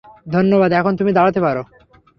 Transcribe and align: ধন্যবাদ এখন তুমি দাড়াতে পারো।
ধন্যবাদ 0.31 0.71
এখন 0.71 0.93
তুমি 0.95 1.11
দাড়াতে 1.13 1.39
পারো। 1.45 1.63